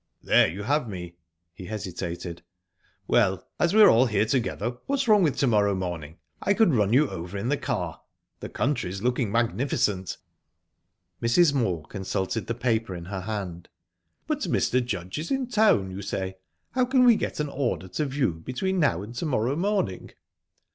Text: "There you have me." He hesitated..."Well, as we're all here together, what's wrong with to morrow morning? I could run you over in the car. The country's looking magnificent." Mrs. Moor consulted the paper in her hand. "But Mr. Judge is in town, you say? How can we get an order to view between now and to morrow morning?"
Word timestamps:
"There 0.23 0.47
you 0.49 0.63
have 0.63 0.89
me." 0.89 1.13
He 1.53 1.65
hesitated..."Well, 1.65 3.47
as 3.59 3.75
we're 3.75 3.87
all 3.87 4.07
here 4.07 4.25
together, 4.25 4.77
what's 4.87 5.07
wrong 5.07 5.21
with 5.21 5.37
to 5.37 5.45
morrow 5.45 5.75
morning? 5.75 6.17
I 6.41 6.55
could 6.55 6.73
run 6.73 6.91
you 6.91 7.07
over 7.07 7.37
in 7.37 7.49
the 7.49 7.55
car. 7.57 8.01
The 8.39 8.49
country's 8.49 9.03
looking 9.03 9.31
magnificent." 9.31 10.17
Mrs. 11.21 11.53
Moor 11.53 11.83
consulted 11.85 12.47
the 12.47 12.55
paper 12.55 12.95
in 12.95 13.05
her 13.05 13.21
hand. 13.21 13.69
"But 14.25 14.39
Mr. 14.39 14.83
Judge 14.83 15.19
is 15.19 15.29
in 15.29 15.45
town, 15.45 15.91
you 15.91 16.01
say? 16.01 16.37
How 16.71 16.85
can 16.85 17.03
we 17.03 17.15
get 17.15 17.39
an 17.39 17.49
order 17.49 17.87
to 17.89 18.05
view 18.07 18.39
between 18.43 18.79
now 18.79 19.03
and 19.03 19.13
to 19.13 19.25
morrow 19.27 19.55
morning?" 19.55 20.09